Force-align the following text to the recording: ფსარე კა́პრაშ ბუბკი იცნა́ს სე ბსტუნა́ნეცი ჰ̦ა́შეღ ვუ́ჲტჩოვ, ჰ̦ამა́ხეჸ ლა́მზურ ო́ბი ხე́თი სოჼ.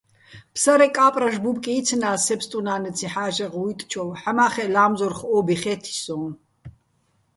ფსარე 0.53 0.87
კა́პრაშ 0.95 1.35
ბუბკი 1.43 1.71
იცნა́ს 1.79 2.21
სე 2.25 2.35
ბსტუნა́ნეცი 2.39 3.07
ჰ̦ა́შეღ 3.13 3.51
ვუ́ჲტჩოვ, 3.59 4.09
ჰ̦ამა́ხეჸ 4.21 4.69
ლა́მზურ 4.75 5.13
ო́ბი 5.35 5.55
ხე́თი 5.61 5.93
სოჼ. 6.03 6.19